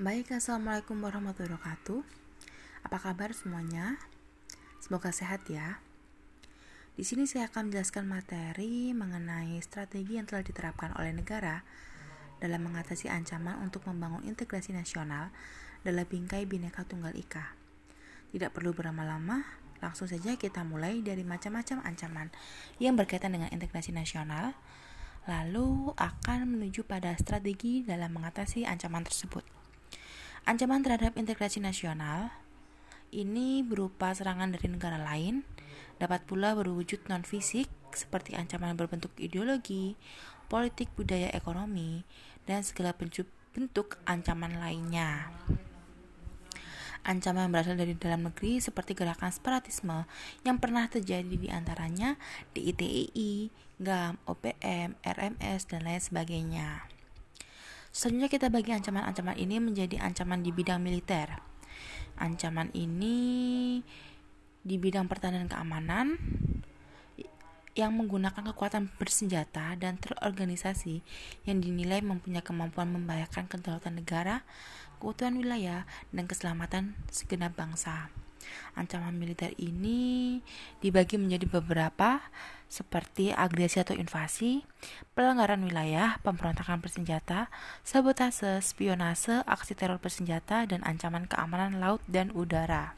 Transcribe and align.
Baik, 0.00 0.32
Assalamualaikum 0.32 0.96
warahmatullahi 1.04 1.60
wabarakatuh 1.60 2.00
Apa 2.88 2.96
kabar 3.04 3.36
semuanya? 3.36 4.00
Semoga 4.80 5.12
sehat 5.12 5.44
ya 5.44 5.76
Di 6.96 7.04
sini 7.04 7.28
saya 7.28 7.52
akan 7.52 7.68
menjelaskan 7.68 8.08
materi 8.08 8.96
mengenai 8.96 9.60
strategi 9.60 10.16
yang 10.16 10.24
telah 10.24 10.40
diterapkan 10.40 10.96
oleh 10.96 11.12
negara 11.12 11.68
dalam 12.40 12.64
mengatasi 12.64 13.12
ancaman 13.12 13.60
untuk 13.60 13.84
membangun 13.92 14.24
integrasi 14.24 14.72
nasional 14.72 15.28
dalam 15.84 16.08
bingkai 16.08 16.48
Bhinneka 16.48 16.88
Tunggal 16.88 17.12
Ika. 17.12 17.52
Tidak 18.32 18.56
perlu 18.56 18.72
berlama-lama, 18.72 19.44
langsung 19.84 20.08
saja 20.08 20.32
kita 20.40 20.64
mulai 20.64 21.04
dari 21.04 21.28
macam-macam 21.28 21.84
ancaman 21.84 22.32
yang 22.80 22.96
berkaitan 22.96 23.36
dengan 23.36 23.52
integrasi 23.52 23.92
nasional, 23.92 24.56
lalu 25.28 25.92
akan 26.00 26.56
menuju 26.56 26.88
pada 26.88 27.12
strategi 27.20 27.84
dalam 27.84 28.16
mengatasi 28.16 28.64
ancaman 28.64 29.04
tersebut. 29.04 29.59
Ancaman 30.48 30.82
terhadap 30.82 31.14
integrasi 31.20 31.60
nasional 31.60 32.32
ini 33.10 33.66
berupa 33.66 34.14
serangan 34.14 34.54
dari 34.54 34.70
negara 34.70 34.96
lain, 34.96 35.42
dapat 35.98 36.24
pula 36.24 36.54
berwujud 36.54 37.04
non-fisik 37.10 37.66
seperti 37.90 38.38
ancaman 38.38 38.78
berbentuk 38.78 39.10
ideologi, 39.18 39.98
politik, 40.46 40.90
budaya, 40.94 41.30
ekonomi, 41.34 42.06
dan 42.46 42.62
segala 42.62 42.94
bentuk 42.94 43.98
ancaman 44.06 44.58
lainnya. 44.62 45.30
Ancaman 47.00 47.48
berasal 47.48 47.80
dari 47.80 47.96
dalam 47.96 48.28
negeri 48.28 48.60
seperti 48.60 48.92
gerakan 48.92 49.32
separatisme 49.32 50.04
yang 50.44 50.60
pernah 50.60 50.84
terjadi 50.84 51.32
di 51.32 51.48
antaranya 51.48 52.20
di 52.52 52.68
ITII, 52.70 53.48
GAM, 53.80 54.20
OPM, 54.28 55.00
RMS, 55.00 55.64
dan 55.64 55.80
lain 55.88 56.02
sebagainya. 56.02 56.99
Selanjutnya 57.90 58.30
kita 58.30 58.46
bagi 58.54 58.70
ancaman-ancaman 58.70 59.34
ini 59.34 59.58
menjadi 59.58 59.98
ancaman 59.98 60.46
di 60.46 60.54
bidang 60.54 60.78
militer. 60.78 61.42
Ancaman 62.14 62.70
ini 62.70 63.82
di 64.62 64.76
bidang 64.78 65.10
pertahanan 65.10 65.50
keamanan 65.50 66.14
yang 67.74 67.94
menggunakan 67.94 68.54
kekuatan 68.54 68.90
bersenjata 68.98 69.74
dan 69.78 69.98
terorganisasi 69.98 71.02
yang 71.46 71.58
dinilai 71.62 72.02
mempunyai 72.02 72.42
kemampuan 72.42 72.90
membahayakan 72.94 73.46
kedaulatan 73.46 74.02
negara, 74.02 74.46
keutuhan 75.02 75.38
wilayah, 75.38 75.86
dan 76.14 76.30
keselamatan 76.30 76.98
segenap 77.10 77.54
bangsa. 77.58 78.10
Ancaman 78.76 79.16
militer 79.16 79.52
ini 79.60 80.40
dibagi 80.80 81.16
menjadi 81.20 81.46
beberapa 81.48 82.24
seperti 82.70 83.34
agresi 83.34 83.82
atau 83.82 83.98
invasi, 83.98 84.62
pelanggaran 85.18 85.58
wilayah, 85.66 86.22
pemberontakan 86.22 86.78
bersenjata, 86.78 87.50
sabotase, 87.82 88.62
spionase, 88.62 89.42
aksi 89.42 89.74
teror 89.74 89.98
bersenjata, 89.98 90.70
dan 90.70 90.86
ancaman 90.86 91.26
keamanan 91.26 91.82
laut 91.82 91.98
dan 92.06 92.30
udara. 92.30 92.94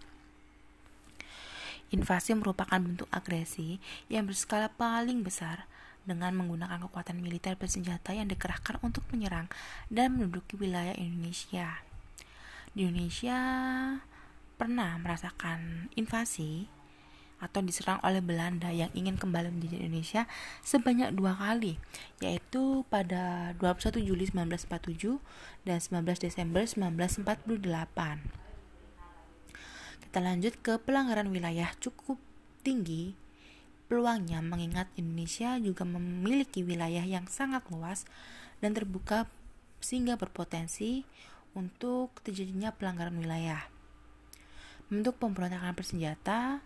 Invasi 1.88 2.36
merupakan 2.36 2.76
bentuk 2.76 3.08
agresi 3.08 3.80
yang 4.12 4.28
berskala 4.28 4.68
paling 4.68 5.24
besar 5.24 5.64
dengan 6.04 6.34
menggunakan 6.36 6.82
kekuatan 6.88 7.20
militer 7.20 7.56
bersenjata 7.56 8.12
yang 8.12 8.28
dikerahkan 8.28 8.76
untuk 8.84 9.06
menyerang 9.08 9.48
dan 9.88 10.16
menduduki 10.16 10.58
wilayah 10.60 10.92
Indonesia. 10.96 11.80
Di 12.72 12.88
Indonesia 12.88 13.38
pernah 14.56 14.96
merasakan 15.00 15.90
invasi 15.96 16.68
atau 17.42 17.58
diserang 17.58 17.98
oleh 18.06 18.22
Belanda 18.22 18.70
yang 18.70 18.86
ingin 18.94 19.18
kembali 19.18 19.50
menjadi 19.50 19.82
Indonesia 19.82 20.22
sebanyak 20.62 21.10
dua 21.18 21.34
kali, 21.34 21.74
yaitu 22.22 22.86
pada 22.86 23.50
21 23.58 23.98
Juli 23.98 24.30
1947 24.30 25.18
dan 25.66 25.82
19 25.82 26.22
Desember 26.22 26.62
1948. 26.62 27.66
Kita 30.06 30.18
lanjut 30.22 30.54
ke 30.62 30.78
pelanggaran 30.78 31.32
wilayah 31.32 31.74
cukup 31.82 32.20
tinggi 32.62 33.18
peluangnya 33.90 34.40
mengingat 34.40 34.88
Indonesia 34.96 35.58
juga 35.60 35.84
memiliki 35.84 36.64
wilayah 36.64 37.02
yang 37.04 37.26
sangat 37.28 37.66
luas 37.68 38.06
dan 38.62 38.72
terbuka 38.72 39.26
sehingga 39.82 40.14
berpotensi 40.14 41.02
untuk 41.52 42.14
terjadinya 42.22 42.72
pelanggaran 42.72 43.18
wilayah. 43.18 43.71
Bentuk 44.92 45.16
pemberontakan 45.16 45.72
bersenjata 45.72 46.60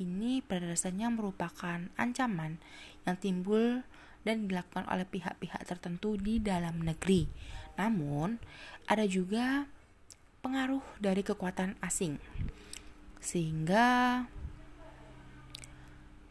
ini 0.00 0.40
pada 0.40 0.64
dasarnya 0.64 1.12
merupakan 1.12 1.84
ancaman 2.00 2.56
yang 3.04 3.20
timbul 3.20 3.84
dan 4.24 4.48
dilakukan 4.48 4.88
oleh 4.88 5.04
pihak-pihak 5.04 5.68
tertentu 5.68 6.16
di 6.16 6.40
dalam 6.40 6.80
negeri. 6.80 7.28
Namun, 7.76 8.40
ada 8.88 9.04
juga 9.04 9.68
pengaruh 10.40 10.80
dari 10.96 11.20
kekuatan 11.20 11.76
asing. 11.84 12.16
Sehingga 13.20 14.24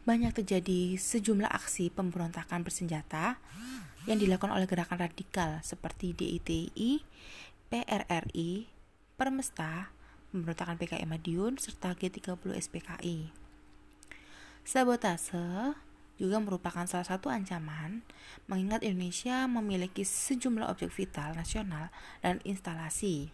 banyak 0.02 0.42
terjadi 0.42 0.98
sejumlah 0.98 1.54
aksi 1.54 1.94
pemberontakan 1.94 2.66
bersenjata 2.66 3.38
yang 4.10 4.18
dilakukan 4.18 4.58
oleh 4.58 4.66
gerakan 4.66 5.06
radikal 5.06 5.62
seperti 5.62 6.18
DITI, 6.18 7.04
PRRI, 7.70 8.66
Permesta, 9.14 9.97
pemberontakan 10.30 10.76
PKI 10.76 11.06
Madiun, 11.08 11.56
serta 11.56 11.96
G30 11.96 12.52
SPKI. 12.56 13.32
Sabotase 14.68 15.72
juga 16.18 16.36
merupakan 16.42 16.84
salah 16.84 17.06
satu 17.06 17.30
ancaman, 17.30 18.02
mengingat 18.50 18.82
Indonesia 18.84 19.46
memiliki 19.46 20.02
sejumlah 20.02 20.66
objek 20.68 20.90
vital 20.90 21.32
nasional 21.32 21.88
dan 22.20 22.42
instalasi, 22.42 23.30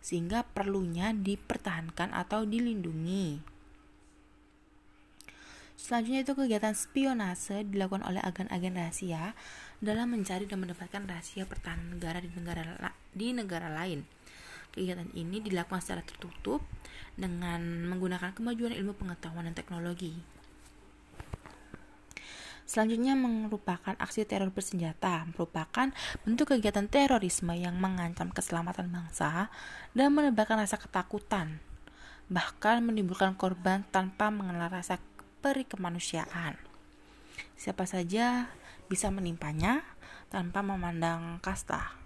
sehingga 0.00 0.42
perlunya 0.42 1.12
dipertahankan 1.12 2.16
atau 2.16 2.48
dilindungi. 2.48 3.44
Selanjutnya 5.80 6.20
itu 6.26 6.36
kegiatan 6.36 6.76
spionase 6.76 7.64
dilakukan 7.64 8.04
oleh 8.04 8.20
agen-agen 8.20 8.76
rahasia 8.76 9.32
dalam 9.80 10.12
mencari 10.12 10.44
dan 10.44 10.60
mendapatkan 10.60 11.08
rahasia 11.08 11.48
pertahanan 11.48 11.96
negara 11.96 12.20
di 12.20 12.28
negara 12.36 12.92
di 13.16 13.32
negara 13.32 13.72
lain 13.72 14.04
Kegiatan 14.70 15.10
ini 15.18 15.42
dilakukan 15.42 15.82
secara 15.82 16.02
tertutup 16.06 16.62
dengan 17.18 17.58
menggunakan 17.90 18.30
kemajuan 18.32 18.70
ilmu 18.70 18.94
pengetahuan 18.94 19.50
dan 19.50 19.54
teknologi. 19.58 20.40
Selanjutnya 22.70 23.18
merupakan 23.18 23.98
aksi 23.98 24.22
teror 24.22 24.54
bersenjata, 24.54 25.26
merupakan 25.34 25.90
bentuk 26.22 26.54
kegiatan 26.54 26.86
terorisme 26.86 27.50
yang 27.58 27.74
mengancam 27.74 28.30
keselamatan 28.30 28.86
bangsa 28.94 29.50
dan 29.90 30.14
menebarkan 30.14 30.62
rasa 30.62 30.78
ketakutan, 30.78 31.58
bahkan 32.30 32.78
menimbulkan 32.78 33.34
korban 33.34 33.82
tanpa 33.90 34.30
mengenal 34.30 34.70
rasa 34.70 35.02
peri 35.42 35.66
kemanusiaan. 35.66 36.54
Siapa 37.58 37.90
saja 37.90 38.46
bisa 38.86 39.10
menimpanya 39.10 39.82
tanpa 40.30 40.62
memandang 40.62 41.42
kasta. 41.42 41.99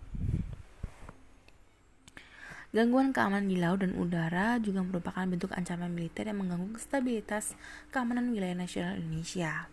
Gangguan 2.74 3.14
keamanan 3.14 3.46
di 3.46 3.54
laut 3.54 3.86
dan 3.86 3.94
udara 3.94 4.58
juga 4.58 4.82
merupakan 4.82 5.22
bentuk 5.22 5.54
ancaman 5.54 5.94
militer 5.94 6.26
yang 6.26 6.42
mengganggu 6.42 6.74
stabilitas 6.74 7.54
keamanan 7.94 8.34
wilayah 8.34 8.58
nasional 8.58 8.98
Indonesia. 8.98 9.70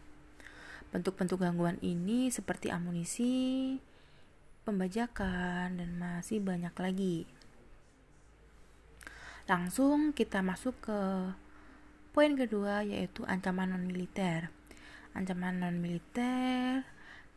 Bentuk-bentuk 0.94 1.42
gangguan 1.42 1.82
ini 1.82 2.30
seperti 2.30 2.70
amunisi, 2.70 3.74
pembajakan, 4.70 5.82
dan 5.82 5.98
masih 5.98 6.46
banyak 6.46 6.76
lagi. 6.78 7.18
Langsung 9.50 10.14
kita 10.14 10.46
masuk 10.46 10.78
ke 10.86 11.00
poin 12.14 12.38
kedua 12.38 12.86
yaitu 12.86 13.26
ancaman 13.26 13.74
non-militer. 13.74 14.54
Ancaman 15.18 15.58
non-militer 15.58 16.86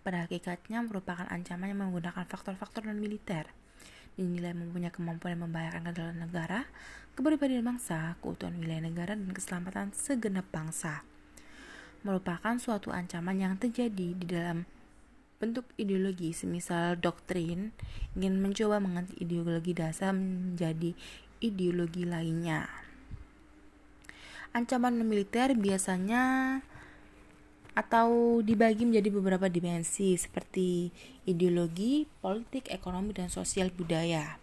pada 0.04 0.28
hakikatnya 0.28 0.84
merupakan 0.84 1.24
ancaman 1.32 1.72
yang 1.72 1.88
menggunakan 1.88 2.28
faktor-faktor 2.28 2.84
non-militer 2.84 3.63
dinilai 4.14 4.54
mempunyai 4.54 4.94
kemampuan 4.94 5.38
yang 5.38 5.50
membahayakan 5.50 5.82
kedaulatan 5.90 6.20
negara, 6.22 6.60
kepribadian 7.14 7.66
bangsa, 7.66 8.18
keutuhan 8.22 8.54
wilayah 8.58 8.82
negara, 8.82 9.12
dan 9.14 9.30
keselamatan 9.30 9.90
segenap 9.94 10.46
bangsa. 10.50 11.02
Merupakan 12.04 12.58
suatu 12.58 12.92
ancaman 12.92 13.38
yang 13.38 13.54
terjadi 13.56 14.08
di 14.14 14.26
dalam 14.26 14.68
bentuk 15.42 15.66
ideologi 15.76 16.30
semisal 16.32 16.96
doktrin 16.96 17.74
ingin 18.16 18.40
mencoba 18.40 18.80
mengganti 18.80 19.18
ideologi 19.20 19.76
dasar 19.76 20.14
menjadi 20.14 20.94
ideologi 21.42 22.08
lainnya. 22.08 22.64
Ancaman 24.54 25.02
militer 25.02 25.52
biasanya 25.58 26.62
atau 27.74 28.38
dibagi 28.38 28.86
menjadi 28.86 29.10
beberapa 29.10 29.50
dimensi 29.50 30.14
seperti 30.14 30.94
ideologi, 31.26 32.06
politik, 32.22 32.70
ekonomi, 32.70 33.10
dan 33.10 33.26
sosial 33.26 33.74
budaya. 33.74 34.38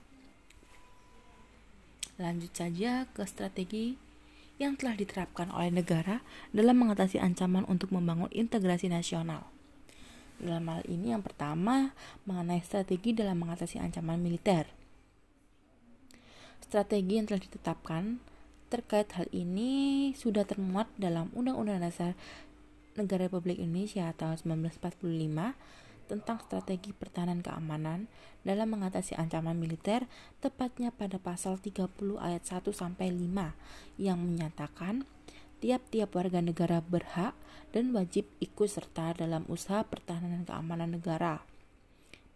Lanjut 2.19 2.51
saja 2.51 3.07
ke 3.15 3.23
strategi 3.23 3.95
yang 4.61 4.77
telah 4.77 4.93
diterapkan 4.93 5.49
oleh 5.49 5.73
negara 5.73 6.21
dalam 6.53 6.77
mengatasi 6.77 7.17
ancaman 7.17 7.65
untuk 7.65 7.89
membangun 7.89 8.29
integrasi 8.29 8.91
nasional. 8.91 9.49
Dalam 10.37 10.69
hal 10.69 10.85
ini 10.85 11.15
yang 11.15 11.25
pertama 11.25 11.95
mengenai 12.27 12.61
strategi 12.61 13.15
dalam 13.15 13.41
mengatasi 13.41 13.81
ancaman 13.81 14.21
militer. 14.21 14.69
Strategi 16.61 17.17
yang 17.17 17.25
telah 17.25 17.41
ditetapkan 17.41 18.21
terkait 18.71 19.09
hal 19.17 19.27
ini 19.33 20.13
sudah 20.15 20.47
termuat 20.47 20.87
dalam 20.95 21.27
Undang-Undang 21.35 21.83
Dasar 21.83 22.13
Negara 22.99 23.27
Republik 23.27 23.59
Indonesia 23.59 24.11
tahun 24.15 24.39
1945 24.67 25.01
tentang 26.11 26.37
strategi 26.43 26.91
pertahanan 26.91 27.39
keamanan 27.39 28.11
dalam 28.43 28.67
mengatasi 28.75 29.15
ancaman 29.15 29.55
militer 29.55 30.03
tepatnya 30.43 30.91
pada 30.91 31.15
pasal 31.15 31.55
30 31.55 31.87
ayat 32.19 32.43
1 32.43 32.67
sampai 32.75 33.07
5 33.15 33.55
yang 33.95 34.19
menyatakan 34.19 35.07
tiap-tiap 35.63 36.11
warga 36.11 36.43
negara 36.43 36.83
berhak 36.83 37.31
dan 37.71 37.95
wajib 37.95 38.27
ikut 38.43 38.67
serta 38.67 39.15
dalam 39.15 39.47
usaha 39.47 39.87
pertahanan 39.87 40.43
keamanan 40.43 40.99
negara. 40.99 41.47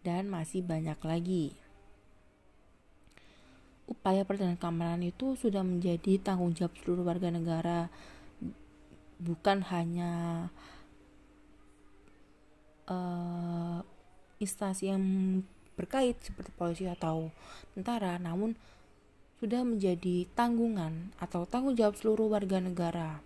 Dan 0.07 0.31
masih 0.31 0.63
banyak 0.63 1.01
lagi 1.03 1.65
upaya 3.85 4.25
pertahanan 4.25 4.57
keamanan 4.57 5.01
itu 5.05 5.37
sudah 5.37 5.61
menjadi 5.61 6.17
tanggung 6.17 6.53
jawab 6.57 6.73
seluruh 6.81 7.05
warga 7.05 7.29
negara 7.29 7.89
bukan 9.19 9.63
hanya 9.71 10.13
uh, 12.89 13.79
instansi 14.39 14.91
yang 14.91 15.03
berkait 15.75 16.15
seperti 16.23 16.51
polisi 16.55 16.85
atau 16.87 17.31
tentara 17.75 18.15
namun 18.15 18.55
sudah 19.39 19.67
menjadi 19.67 20.25
tanggungan 20.31 21.11
atau 21.19 21.43
tanggung 21.43 21.75
jawab 21.75 21.99
seluruh 21.99 22.31
warga 22.31 22.63
negara 22.63 23.19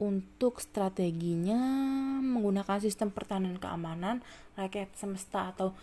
untuk 0.00 0.58
strateginya 0.58 1.60
menggunakan 2.24 2.80
sistem 2.80 3.12
pertahanan 3.12 3.60
keamanan 3.60 4.24
rakyat 4.56 4.90
semesta 4.96 5.52
atau 5.52 5.76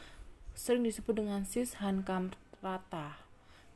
sering 0.57 0.81
disebut 0.81 1.21
dengan 1.21 1.45
SIS 1.45 1.77
Hankam 1.77 2.33
rata. 2.65 3.26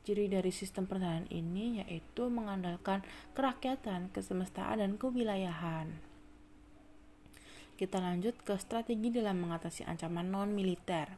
Ciri 0.02 0.26
dari 0.26 0.50
sistem 0.50 0.90
pertahanan 0.90 1.30
ini 1.30 1.78
yaitu 1.78 2.26
mengandalkan 2.26 3.06
kerakyatan, 3.38 4.10
kesemestaan, 4.10 4.82
dan 4.82 4.98
kewilayahan. 4.98 5.94
Kita 7.78 8.02
lanjut 8.02 8.34
ke 8.42 8.58
strategi 8.58 9.14
dalam 9.14 9.46
mengatasi 9.46 9.86
ancaman 9.86 10.26
non-militer. 10.34 11.18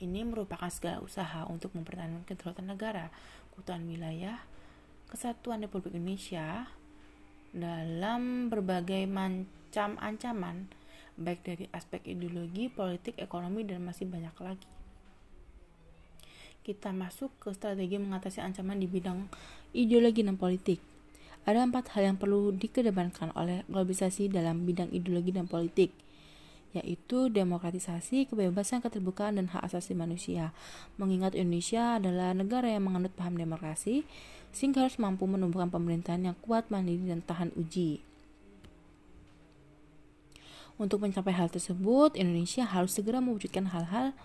Ini 0.00 0.24
merupakan 0.24 0.68
segala 0.72 1.04
usaha 1.04 1.44
untuk 1.44 1.76
mempertahankan 1.76 2.24
kedaulatan 2.24 2.72
negara, 2.72 3.12
keutuhan 3.52 3.84
wilayah, 3.84 4.40
kesatuan 5.12 5.64
Republik 5.64 5.96
Indonesia 5.96 6.68
dalam 7.52 8.48
berbagai 8.48 9.04
macam 9.04 10.00
ancaman, 10.00 10.72
baik 11.20 11.40
dari 11.44 11.64
aspek 11.70 12.00
ideologi, 12.08 12.72
politik, 12.72 13.20
ekonomi, 13.20 13.62
dan 13.62 13.84
masih 13.84 14.08
banyak 14.08 14.34
lagi 14.40 14.73
kita 16.64 16.96
masuk 16.96 17.28
ke 17.36 17.52
strategi 17.52 18.00
mengatasi 18.00 18.40
ancaman 18.40 18.80
di 18.80 18.88
bidang 18.88 19.28
ideologi 19.76 20.24
dan 20.24 20.40
politik. 20.40 20.80
Ada 21.44 21.60
empat 21.60 21.92
hal 21.92 22.08
yang 22.08 22.16
perlu 22.16 22.56
dikedepankan 22.56 23.36
oleh 23.36 23.68
globalisasi 23.68 24.32
dalam 24.32 24.64
bidang 24.64 24.88
ideologi 24.88 25.28
dan 25.28 25.44
politik, 25.44 25.92
yaitu 26.72 27.28
demokratisasi, 27.28 28.32
kebebasan, 28.32 28.80
keterbukaan, 28.80 29.36
dan 29.36 29.52
hak 29.52 29.60
asasi 29.60 29.92
manusia. 29.92 30.56
Mengingat 30.96 31.36
Indonesia 31.36 32.00
adalah 32.00 32.32
negara 32.32 32.72
yang 32.72 32.88
menganut 32.88 33.12
paham 33.12 33.36
demokrasi, 33.36 34.08
sehingga 34.56 34.88
harus 34.88 34.96
mampu 34.96 35.28
menumbuhkan 35.28 35.68
pemerintahan 35.68 36.32
yang 36.32 36.36
kuat, 36.40 36.72
mandiri, 36.72 37.12
dan 37.12 37.20
tahan 37.20 37.52
uji. 37.60 38.00
Untuk 40.80 41.04
mencapai 41.04 41.36
hal 41.36 41.52
tersebut, 41.52 42.16
Indonesia 42.16 42.64
harus 42.66 42.96
segera 42.96 43.20
mewujudkan 43.20 43.68
hal-hal 43.68 44.16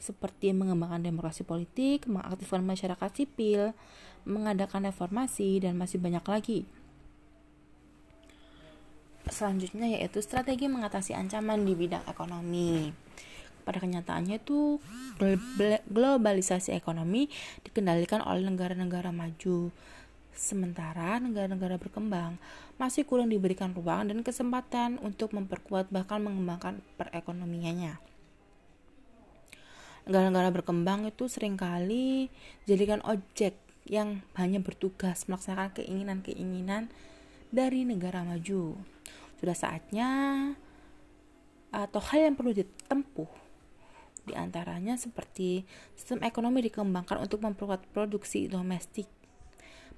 seperti 0.00 0.56
mengembangkan 0.56 1.04
demokrasi 1.04 1.44
politik, 1.44 2.08
mengaktifkan 2.08 2.64
masyarakat 2.64 3.10
sipil, 3.12 3.76
mengadakan 4.24 4.88
reformasi, 4.88 5.60
dan 5.60 5.76
masih 5.76 6.00
banyak 6.00 6.24
lagi. 6.24 6.60
Selanjutnya 9.28 9.86
yaitu 9.86 10.24
strategi 10.24 10.66
mengatasi 10.66 11.12
ancaman 11.12 11.62
di 11.62 11.76
bidang 11.76 12.02
ekonomi. 12.08 12.90
Pada 13.62 13.78
kenyataannya 13.78 14.40
itu 14.40 14.80
globalisasi 15.86 16.72
ekonomi 16.72 17.28
dikendalikan 17.62 18.24
oleh 18.24 18.42
negara-negara 18.42 19.12
maju. 19.12 19.68
Sementara 20.32 21.20
negara-negara 21.20 21.76
berkembang 21.76 22.40
masih 22.80 23.04
kurang 23.04 23.28
diberikan 23.28 23.76
ruang 23.76 24.08
dan 24.08 24.24
kesempatan 24.24 24.96
untuk 25.04 25.36
memperkuat 25.36 25.92
bahkan 25.92 26.24
mengembangkan 26.24 26.80
perekonomiannya 26.96 28.09
negara-negara 30.08 30.48
berkembang 30.54 31.08
itu 31.08 31.28
sering 31.28 31.58
kali 31.58 32.32
jadikan 32.64 33.04
objek 33.04 33.56
yang 33.88 34.22
hanya 34.38 34.62
bertugas 34.62 35.26
melaksanakan 35.26 35.82
keinginan-keinginan 35.82 36.88
dari 37.50 37.82
negara 37.82 38.22
maju. 38.22 38.78
Sudah 39.42 39.56
saatnya 39.56 40.10
atau 41.70 42.00
hal 42.02 42.30
yang 42.30 42.36
perlu 42.38 42.54
ditempuh 42.54 43.30
di 44.26 44.34
antaranya 44.36 44.94
seperti 44.94 45.64
sistem 45.96 46.22
ekonomi 46.22 46.62
dikembangkan 46.62 47.18
untuk 47.24 47.42
memperkuat 47.42 47.88
produksi 47.90 48.46
domestik. 48.46 49.19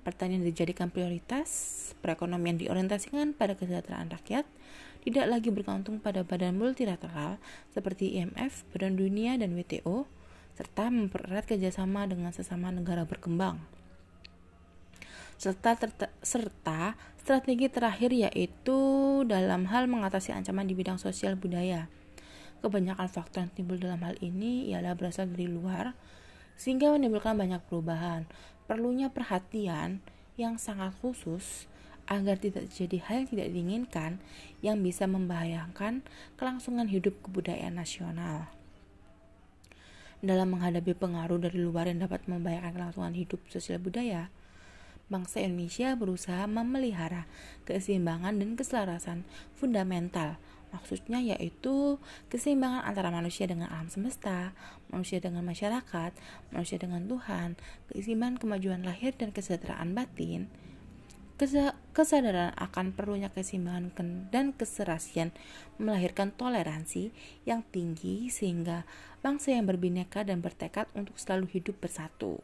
Pertanian 0.02 0.42
dijadikan 0.42 0.90
prioritas, 0.90 1.50
perekonomian 2.02 2.58
diorientasikan 2.58 3.38
pada 3.38 3.54
kesejahteraan 3.54 4.10
rakyat, 4.10 4.42
tidak 5.06 5.26
lagi 5.30 5.50
bergantung 5.54 6.02
pada 6.02 6.26
badan 6.26 6.58
multilateral 6.58 7.38
seperti 7.70 8.18
IMF, 8.18 8.66
Badan 8.74 8.98
Dunia, 8.98 9.38
dan 9.38 9.54
WTO, 9.54 10.10
serta 10.58 10.90
mempererat 10.90 11.46
kerjasama 11.46 12.06
dengan 12.10 12.34
sesama 12.34 12.74
negara 12.74 13.06
berkembang. 13.06 13.62
Serta, 15.38 15.74
serta 16.22 16.94
strategi 17.18 17.66
terakhir 17.66 18.14
yaitu 18.14 18.78
dalam 19.26 19.66
hal 19.70 19.86
mengatasi 19.86 20.34
ancaman 20.34 20.66
di 20.66 20.74
bidang 20.74 20.98
sosial 20.98 21.38
budaya. 21.38 21.86
Kebanyakan 22.62 23.10
faktor 23.10 23.46
yang 23.46 23.52
timbul 23.54 23.78
dalam 23.78 24.02
hal 24.06 24.14
ini 24.22 24.70
ialah 24.70 24.94
berasal 24.94 25.26
dari 25.26 25.50
luar, 25.50 25.98
sehingga 26.54 26.94
menimbulkan 26.94 27.34
banyak 27.34 27.58
perubahan. 27.66 28.22
Perlunya 28.70 29.10
perhatian 29.10 30.00
yang 30.38 30.56
sangat 30.56 30.94
khusus 31.02 31.66
agar 32.10 32.38
tidak 32.38 32.66
terjadi 32.70 32.98
hal 33.06 33.14
yang 33.22 33.28
tidak 33.30 33.48
diinginkan 33.54 34.10
yang 34.64 34.80
bisa 34.82 35.06
membahayakan 35.06 36.02
kelangsungan 36.34 36.90
hidup 36.90 37.14
kebudayaan 37.22 37.78
nasional. 37.78 38.50
Dalam 40.22 40.54
menghadapi 40.54 40.94
pengaruh 40.94 41.42
dari 41.42 41.58
luar 41.58 41.90
yang 41.90 42.06
dapat 42.06 42.30
membahayakan 42.30 42.74
kelangsungan 42.78 43.14
hidup 43.18 43.42
sosial 43.50 43.82
budaya, 43.82 44.30
bangsa 45.10 45.42
Indonesia 45.42 45.98
berusaha 45.98 46.46
memelihara 46.46 47.26
keseimbangan 47.66 48.38
dan 48.38 48.54
keselarasan 48.54 49.18
fundamental 49.58 50.38
Maksudnya 50.72 51.20
yaitu 51.20 52.00
keseimbangan 52.32 52.88
antara 52.88 53.12
manusia 53.12 53.44
dengan 53.44 53.68
alam 53.68 53.92
semesta, 53.92 54.56
manusia 54.88 55.20
dengan 55.20 55.44
masyarakat, 55.44 56.16
manusia 56.48 56.80
dengan 56.80 57.04
Tuhan, 57.04 57.60
keseimbangan 57.92 58.40
kemajuan 58.40 58.82
lahir 58.82 59.12
dan 59.12 59.36
kesejahteraan 59.36 59.92
batin, 59.92 60.48
kesadaran 61.92 62.54
akan 62.54 62.94
perlunya 62.94 63.28
keseimbangan 63.28 63.92
dan 64.30 64.54
keserasian 64.54 65.34
melahirkan 65.76 66.30
toleransi 66.32 67.10
yang 67.44 67.66
tinggi 67.68 68.30
sehingga 68.30 68.86
bangsa 69.20 69.52
yang 69.52 69.66
berbineka 69.66 70.22
dan 70.22 70.38
bertekad 70.38 70.86
untuk 70.94 71.18
selalu 71.18 71.50
hidup 71.52 71.78
bersatu. 71.82 72.38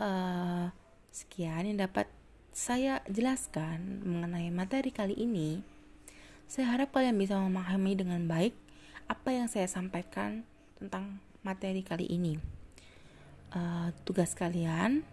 Uh, 0.00 0.72
sekian 1.12 1.68
yang 1.68 1.84
dapat 1.84 2.08
saya 2.54 3.02
jelaskan 3.06 4.02
mengenai 4.06 4.48
materi 4.54 4.90
kali 4.94 5.14
ini. 5.18 5.79
Saya 6.50 6.74
harap 6.74 6.90
kalian 6.90 7.14
bisa 7.14 7.38
memahami 7.38 7.94
dengan 7.94 8.26
baik 8.26 8.58
apa 9.06 9.30
yang 9.30 9.46
saya 9.46 9.70
sampaikan 9.70 10.42
tentang 10.82 11.22
materi 11.46 11.86
kali 11.86 12.10
ini. 12.10 12.42
Uh, 13.54 13.94
tugas 14.02 14.34
kalian 14.34 15.06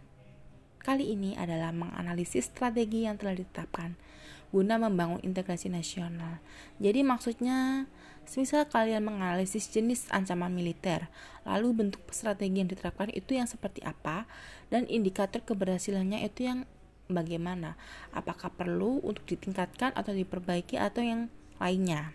kali 0.81 1.13
ini 1.13 1.37
adalah 1.37 1.69
menganalisis 1.69 2.49
strategi 2.49 3.05
yang 3.05 3.21
telah 3.21 3.37
ditetapkan 3.37 3.93
guna 4.49 4.81
membangun 4.81 5.21
integrasi 5.21 5.69
nasional. 5.69 6.41
Jadi 6.81 7.05
maksudnya, 7.05 7.85
semisal 8.25 8.65
kalian 8.65 9.05
menganalisis 9.05 9.69
jenis 9.69 10.09
ancaman 10.09 10.49
militer, 10.49 11.05
lalu 11.45 11.85
bentuk 11.85 12.01
strategi 12.09 12.65
yang 12.65 12.71
diterapkan 12.71 13.13
itu 13.13 13.37
yang 13.37 13.45
seperti 13.45 13.83
apa, 13.85 14.25
dan 14.73 14.89
indikator 14.89 15.43
keberhasilannya 15.43 16.23
itu 16.25 16.49
yang 16.49 16.59
bagaimana. 17.11 17.79
Apakah 18.11 18.51
perlu 18.53 19.03
untuk 19.03 19.23
ditingkatkan 19.27 19.95
atau 19.95 20.15
diperbaiki 20.15 20.79
atau 20.79 21.03
yang 21.03 21.21
lainnya. 21.57 22.13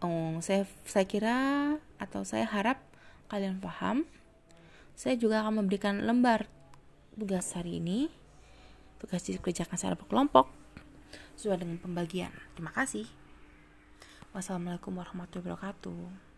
Oh, 0.00 0.40
saya 0.40 0.64
saya 0.88 1.04
kira 1.04 1.36
atau 2.00 2.24
saya 2.24 2.48
harap 2.48 2.80
kalian 3.28 3.60
paham 3.60 4.08
saya 5.00 5.16
juga 5.16 5.40
akan 5.40 5.64
memberikan 5.64 6.04
lembar 6.04 6.44
tugas 7.16 7.56
hari 7.56 7.80
ini. 7.80 8.12
Tugas 9.00 9.24
dikerjakan 9.24 9.80
secara 9.80 9.96
berkelompok 9.96 10.52
sesuai 11.40 11.64
dengan 11.64 11.80
pembagian. 11.80 12.28
Terima 12.52 12.68
kasih. 12.68 13.08
Wassalamualaikum 14.36 14.92
warahmatullahi 14.92 15.56
wabarakatuh. 15.56 16.29